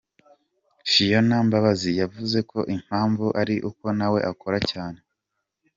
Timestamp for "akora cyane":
4.31-4.99